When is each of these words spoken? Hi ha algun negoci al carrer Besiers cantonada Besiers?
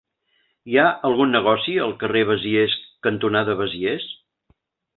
Hi 0.71 0.77
ha 0.77 0.85
algun 1.09 1.35
negoci 1.37 1.75
al 1.89 1.93
carrer 2.05 2.25
Besiers 2.31 2.79
cantonada 3.09 3.59
Besiers? 3.63 4.13